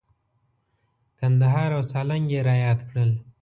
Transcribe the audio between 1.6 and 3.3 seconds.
او سالنګ یې را یاد کړل.